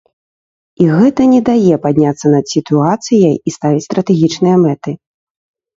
[0.83, 4.91] І гэта не дае падняцца над сітуацыяй і ставіць стратэгічныя мэты.